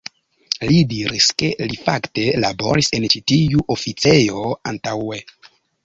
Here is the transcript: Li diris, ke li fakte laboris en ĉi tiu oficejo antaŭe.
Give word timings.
Li 0.69 0.77
diris, 0.93 1.27
ke 1.41 1.49
li 1.73 1.77
fakte 1.83 2.25
laboris 2.47 2.91
en 2.99 3.07
ĉi 3.15 3.25
tiu 3.35 3.65
oficejo 3.79 4.51
antaŭe. 4.73 5.25